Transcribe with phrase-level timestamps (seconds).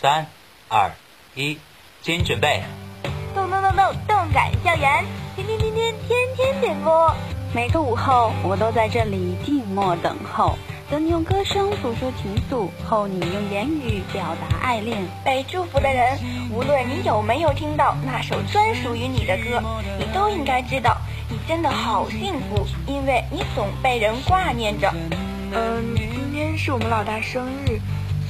[0.00, 0.26] 三、
[0.70, 0.92] 二、
[1.34, 1.58] 一，
[2.00, 2.62] 请准备。
[3.34, 5.04] 动动动动动感校园，
[5.36, 7.14] 天天天天天天点播。
[7.54, 10.56] 每个午后，我都在这里静默等候，
[10.88, 15.06] 等你用歌声诉说情愫，候你用言语表达爱恋。
[15.22, 16.18] 被祝福的人，
[16.50, 19.62] 无论你有没有听到那首专属于你的歌，
[19.98, 20.96] 你都应该知道，
[21.28, 24.90] 你真的好幸福，因为你总被人挂念着。
[25.52, 27.78] 嗯，今天是我们老大生日，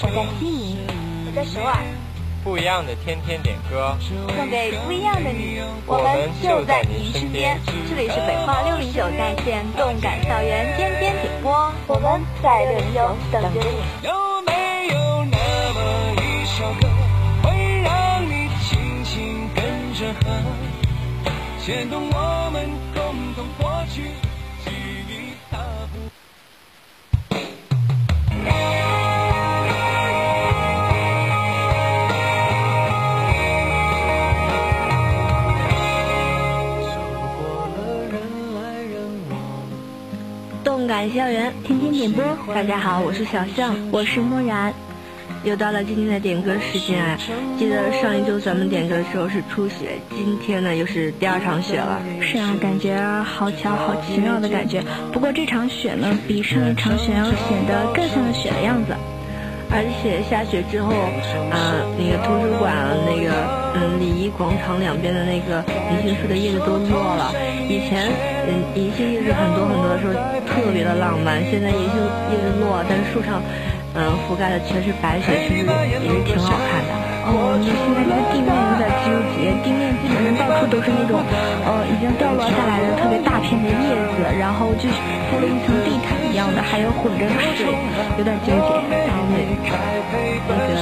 [0.00, 0.78] 我在悉尼，
[1.26, 1.76] 我在首尔。
[2.42, 7.60] 不一样的天天点歌，送给不一样的你，我们就在您身边。
[7.88, 14.08] 这里是北化六零九在线动感校园天天点播，我们在六零九等着你。
[14.08, 15.38] 有没有那
[15.76, 15.80] 么
[16.18, 16.88] 一首歌，
[17.44, 19.62] 会让你轻轻跟
[19.94, 20.32] 着和，
[21.64, 24.10] 牵动我们共同过去
[41.02, 44.72] 动感校园天天点播，大家好，我是小象，我是木然，
[45.42, 47.18] 又到了今天的点歌时间啊！
[47.58, 52.00] 记得上一周咱们点歌的时候是初雪，今天呢又是第二场雪了。
[52.20, 54.80] 是啊，感觉好巧好奇妙的感觉。
[55.12, 58.94] 不过这场雪呢，比上一场雪要显得更像个雪的样子。
[59.72, 60.92] 而且下雪之后，
[61.48, 62.76] 啊、那个图书馆
[63.08, 63.32] 那个
[63.72, 67.32] 嗯礼仪广场两边的那个银杏树的叶子都落了。
[67.72, 68.12] 以前
[68.44, 70.12] 嗯银杏叶子很多很多的时候
[70.44, 71.96] 特别的浪漫，现在银杏
[72.28, 73.40] 叶子落，但是树上
[73.96, 76.92] 嗯覆盖的全是白雪，其实也是挺好看的。
[77.24, 81.22] 哦，你现在这个地面有点纠结，地面基本上到处都是那种，
[81.64, 84.90] 呃，已经掉落下来的特别大片的叶子，然后就
[85.30, 87.68] 铺了一层地毯一样的，还有混着水，
[88.16, 88.68] 有点纠结。
[88.88, 89.04] 对，
[90.48, 90.72] 那个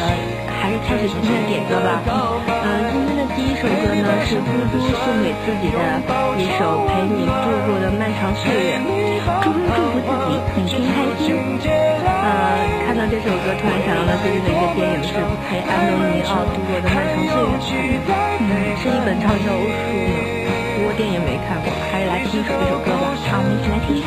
[0.47, 1.99] 还是开始今天的点歌吧。
[2.06, 5.83] 嗯、今天的第一首歌呢是嘟嘟送给自己的
[6.39, 8.78] 一首陪你度过的漫长岁月。
[9.43, 11.34] 嘟嘟祝福自己每天开心。
[12.06, 15.19] 呃，看到这首歌，突然想到了最近的一个电影是
[15.50, 17.27] 陪安东尼奥度过的漫长
[17.59, 17.99] 岁月。
[18.39, 19.66] 嗯，是一本畅销书，
[20.78, 23.19] 不过电影没看过，还是来听一首这首歌吧。
[23.27, 24.00] 好，我们一起来听一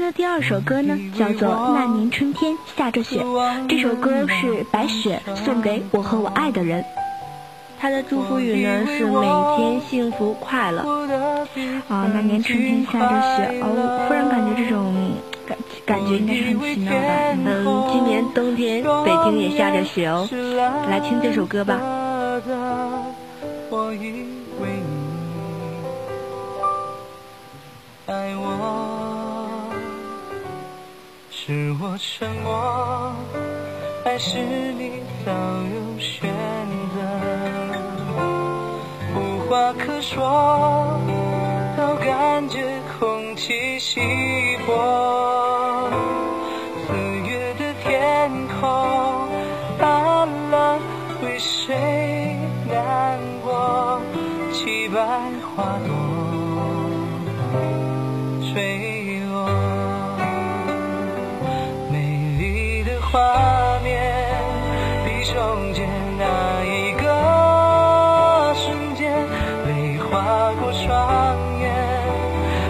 [0.00, 3.20] 的第二首歌呢，叫做《那年春天下着雪》。
[3.68, 6.84] 这首歌是白雪送给我和我爱的人。
[7.78, 9.26] 他的祝福语呢是每
[9.56, 10.82] 天幸福快乐。
[11.88, 15.12] 啊，那年春天下着雪，哦，忽然感觉这种
[15.46, 15.56] 感
[15.86, 16.98] 感觉应该是很奇妙吧。
[17.44, 20.28] 嗯，今年冬天北京也下着雪哦，
[20.90, 21.78] 来听这首歌吧。
[23.70, 24.26] 我以
[24.60, 24.68] 为
[31.50, 33.12] 是我沉默，
[34.04, 36.30] 还是你早有选
[36.94, 37.00] 择？
[39.16, 39.18] 无
[39.48, 41.00] 话可说，
[41.76, 42.62] 都感觉
[43.00, 44.00] 空气稀
[44.64, 45.90] 薄。
[46.86, 46.94] 四
[47.28, 48.30] 月的天
[48.60, 49.28] 空
[49.80, 50.78] 暗了，
[51.20, 51.74] 为谁
[52.70, 54.00] 难过？
[54.52, 55.00] 凄白
[55.56, 55.99] 花朵
[70.56, 71.70] 过双眼，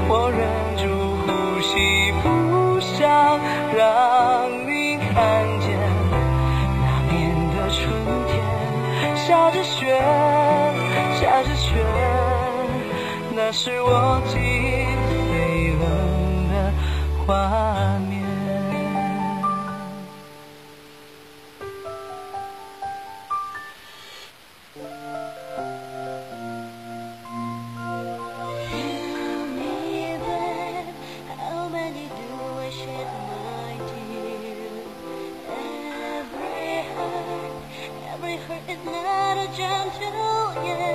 [0.09, 0.41] 我忍
[0.77, 0.85] 住
[1.25, 1.29] 呼
[1.61, 2.99] 吸，不想
[3.77, 3.79] 让
[4.67, 5.15] 你看
[5.61, 5.67] 见。
[6.81, 7.17] 那年
[7.55, 7.79] 的春
[8.29, 8.33] 天，
[9.17, 9.79] 下着雪，
[11.21, 11.69] 下着雪，
[13.35, 14.39] 那是我记忆
[15.09, 15.19] 最
[15.79, 15.85] 冷
[16.49, 16.55] 的
[17.27, 17.29] 画
[17.99, 18.00] 面。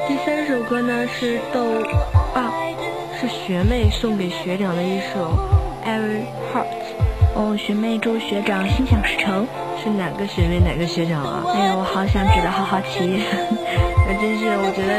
[0.07, 1.61] 第三首歌呢是豆
[2.33, 2.51] 啊，
[3.19, 5.31] 是学妹送给学长的一首
[5.87, 6.65] 《Every Heart》。
[7.35, 9.47] 哦，学妹祝学长心想事成。
[9.81, 11.43] 是哪个学妹哪个学长啊？
[11.53, 13.23] 哎呀，我好想知道，好好奇。
[14.07, 14.91] 那真是，我觉得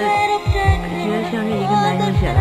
[1.05, 2.41] 觉得像是一个男生写的。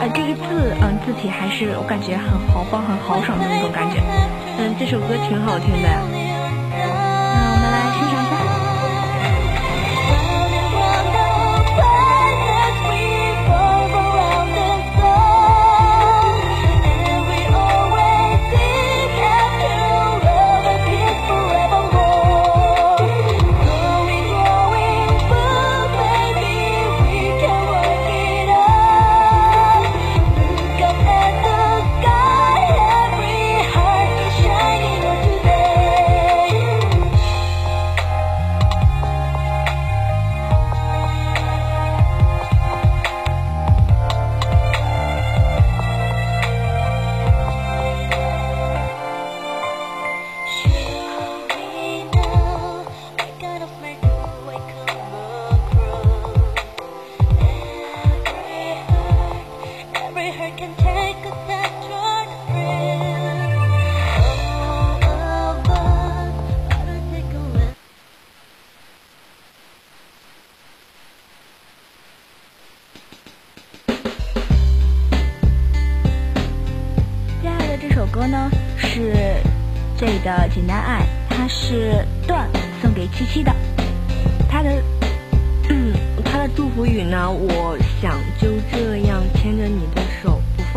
[0.00, 4.00] 呃，这个字，嗯，字体还是我感觉很豪放、很豪爽的那种感觉。
[4.58, 6.29] 嗯，这首歌挺好听的。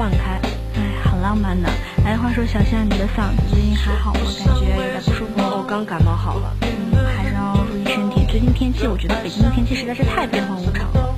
[0.04, 0.38] 放开。
[0.76, 1.70] 哎，好浪漫的。
[2.04, 4.20] 哎，话说小象，你的嗓子最近还好吗？
[4.46, 5.32] 感觉有点不舒服。
[5.38, 6.54] 我刚感冒好了。
[6.62, 8.26] 嗯，还是要注意身体。
[8.30, 11.16] 最近天气，我觉得北京的天气实在是太变幻无常了。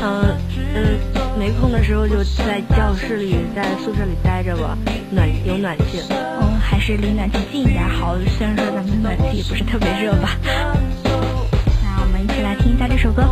[0.00, 0.38] 嗯
[0.72, 1.00] 嗯，
[1.36, 4.78] 没空的时候就在教室里、在宿舍里待着吧，
[5.10, 6.00] 暖有暖气。
[6.08, 8.16] 嗯，还是离暖气近一点好。
[8.38, 10.30] 虽然说咱们暖气也不是特别热吧。
[10.44, 13.24] 那我们一起来听一下这首歌。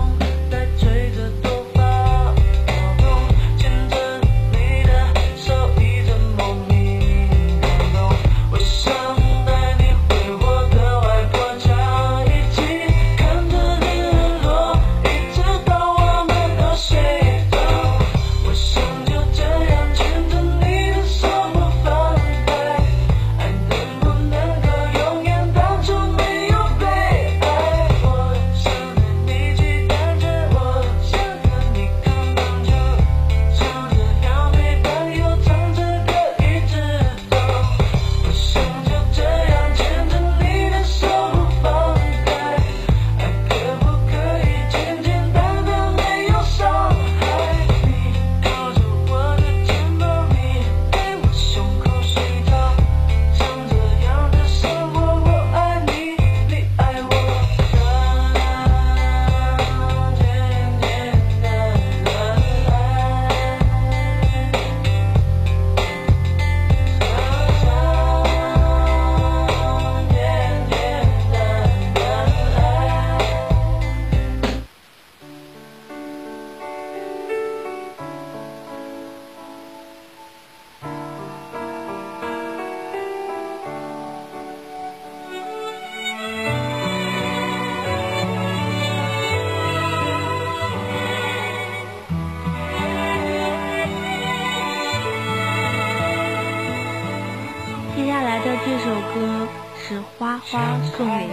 [99.88, 101.28] 是花花送给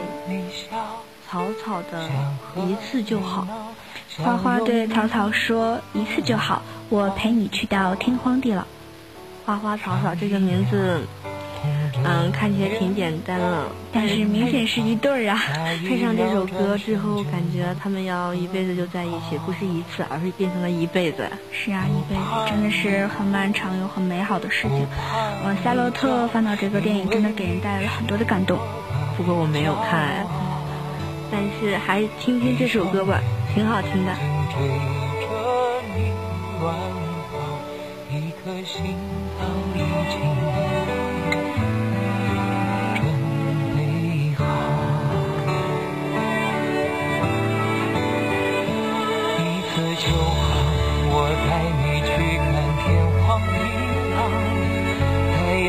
[1.27, 2.09] 草草的
[2.67, 3.47] 《一次就好》。
[4.23, 8.63] 花花对草草说：“一次就好，我陪你去到天荒地老。”
[9.45, 11.01] 花花草草这个名字，
[12.05, 15.39] 嗯，看起来挺简单了，但是明显是一对儿啊。
[15.87, 21.29] 配上这首歌之后，感觉他们要一辈子就在一起，不是一次，而是变成了一辈子。
[21.51, 24.85] 是啊，一辈子真的是很漫长又很美好的事情。
[25.45, 28.59] 嗯，夏洛特烦恼这个电影真的给人带来了很多的感动。
[29.15, 30.25] 不过我没有看，
[31.31, 33.21] 但是还是听听这首歌吧，
[33.53, 34.13] 挺好听的。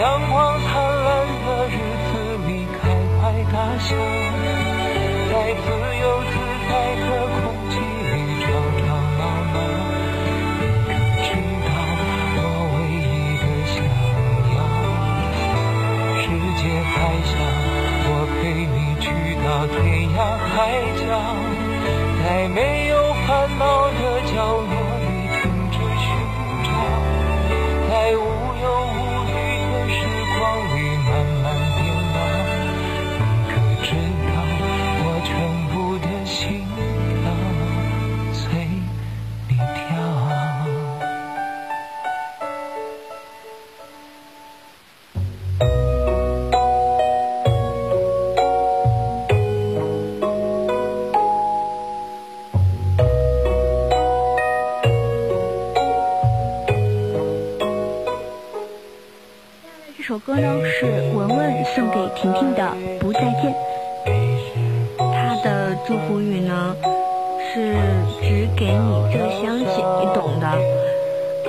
[0.04, 1.08] 阳光灿烂
[1.46, 1.72] 的日
[2.12, 2.12] 子
[2.46, 2.78] 里开
[3.16, 3.96] 怀大笑，
[5.32, 5.32] 在
[5.64, 5.93] 自
[62.24, 62.62] 婷婷的
[63.00, 63.54] 《不再见》，
[64.96, 66.74] 他的祝福语呢
[67.52, 67.74] 是
[68.22, 70.48] 只给你这香气，你懂的。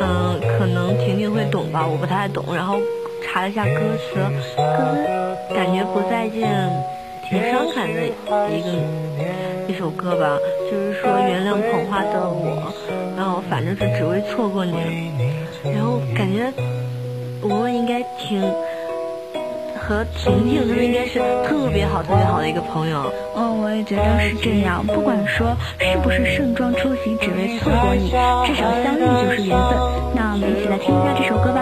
[0.01, 2.53] 嗯，可能婷婷会懂吧，我不太懂。
[2.53, 2.77] 然后
[3.23, 4.15] 查了一下歌词，
[4.57, 6.69] 歌感觉《不再见》
[7.29, 8.05] 挺伤感的
[8.49, 8.67] 一个
[9.69, 10.37] 一首歌吧，
[10.69, 12.73] 就是说原谅捧花的我，
[13.15, 14.73] 然后反正是只为错过你，
[15.63, 16.51] 然后感觉。
[17.41, 18.41] 我们应该挺
[19.87, 23.05] 和婷婷，他们应该是特别好、特别好的一个朋友。
[23.35, 24.83] 嗯，我也觉得是这样。
[24.83, 29.77] 不管说是不是盛装出席，只为错过你，至少相遇就是缘分。
[30.15, 31.61] 那我们一起来听一下这首歌吧。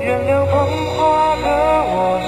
[0.00, 0.54] 原谅捧
[0.94, 1.50] 花的
[1.90, 2.20] 我，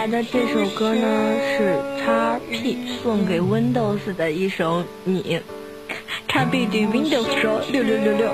[0.00, 5.38] 来的这首歌呢是叉 P 送给 Windows 的一首你。
[6.26, 8.30] 叉 P 对 Windows 说六六六六。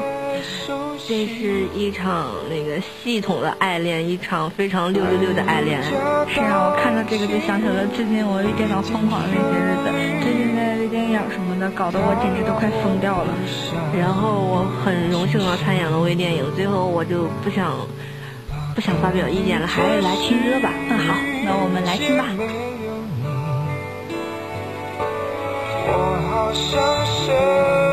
[1.08, 5.82] 这是一场那个系统的爱恋，一场非常六六六的爱恋。
[5.82, 9.90] 是啊，我看到这个就想起了最近我微电脑疯狂的那些日子，
[10.22, 13.34] 最近在微电影什么的，搞得我简直都快疯掉了。
[13.98, 17.74] 然后我很荣幸的参演了微电影，最后我就不想
[18.76, 20.70] 不想发表意见了，还是来听歌吧。
[20.86, 21.14] 那，好，
[21.46, 22.26] 那我们来听吧。
[25.88, 25.92] 我
[26.28, 27.85] 好像是。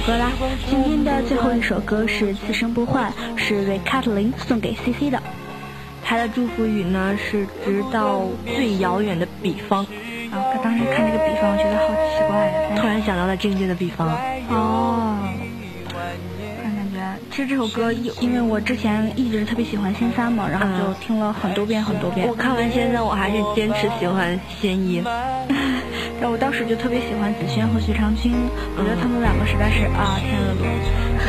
[0.00, 0.30] 歌啦，
[0.68, 5.20] 今天的最后一首歌是《此生不换》，是瑞卡特琳送给 C C 的。
[6.04, 9.84] 他的祝福语呢是“直到最遥远的彼方”。
[10.30, 12.76] 啊，他当时看这个比方，我觉得好奇怪。
[12.76, 14.08] 突然想到了境界的比方。
[14.50, 15.18] 哦。
[16.62, 22.26] 感觉，其实这首歌，因为我之前一直特别喜欢仙三嘛，然后就听了很多遍很多遍。
[22.26, 25.02] 我看完仙三，我还是坚持喜欢仙一。
[26.18, 28.34] 然后我当时就特别喜欢子轩和徐长卿，
[28.76, 30.66] 我觉得他们两个实在是啊天鹅绒。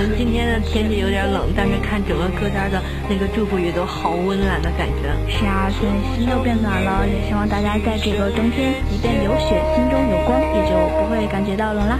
[0.01, 5.13] 嗯，今天的天气有点冷，但是看整个歌单的那个祝福语都好温暖的感觉。
[5.29, 11.99] 是啊，现在心都变暖了，也希望大家在这个冬天，即便有雪，心中有光，也就不会感觉到冷啦。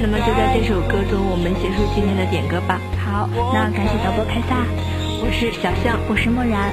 [0.00, 2.80] 那么就在这首歌中，我们结束今天的点歌吧。
[2.96, 4.64] 好，那感谢导播凯撒，
[5.20, 6.72] 我是小象，我是默然。